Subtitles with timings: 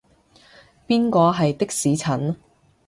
[0.87, 2.35] 邊個係的士陳？